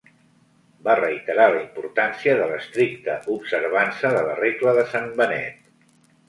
[0.85, 5.63] Va reiterar la importància de l'estricta observança de la Regla de Sant Benet.